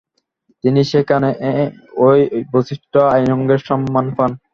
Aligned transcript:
তিনি 0.63 0.81
সেখানে 0.91 1.29
এই 1.49 1.67
বিশিষ্ট 2.53 2.93
আইনজ্ঞের 3.13 3.61
সম্মান 3.69 4.05
পান। 4.17 4.31